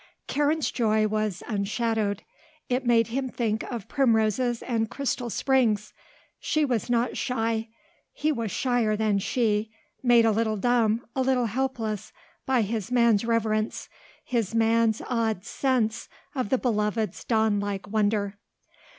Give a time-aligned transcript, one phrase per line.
[0.25, 2.23] Karen's joy was unshadowed.
[2.69, 5.93] It made him think of primroses and crystal springs.
[6.39, 7.69] She was not shy;
[8.11, 9.69] he was shyer than she,
[10.01, 12.11] made a little dumb, a little helpless,
[12.47, 13.89] by his man's reverence,
[14.25, 18.39] his man's awed sense of the beloved's dawn like wonder.